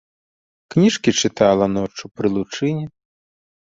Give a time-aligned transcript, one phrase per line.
[0.75, 2.85] Кніжкі чытала ноччу пры лучыне.